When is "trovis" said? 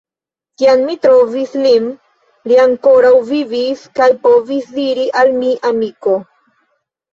1.03-1.53